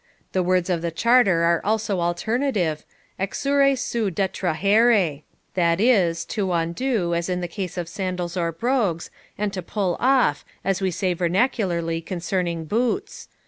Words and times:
The 0.31 0.41
words 0.41 0.67
of 0.71 0.81
the 0.81 0.89
charter 0.89 1.43
are 1.43 1.61
also 1.63 1.99
alternative, 2.01 2.83
exuere 3.19 3.75
seu 3.75 4.09
detrahere; 4.09 5.21
that 5.53 5.79
is, 5.79 6.25
to 6.25 6.51
undo, 6.53 7.13
as 7.13 7.29
in 7.29 7.39
the 7.41 7.47
case 7.47 7.77
of 7.77 7.87
sandals 7.87 8.35
or 8.35 8.51
brogues, 8.51 9.11
and 9.37 9.53
to 9.53 9.61
pull 9.61 10.01
of, 10.01 10.43
as 10.65 10.81
we 10.81 10.89
say 10.89 11.13
vernacularly 11.13 12.01
concerning 12.03 12.65
boots. 12.65 13.27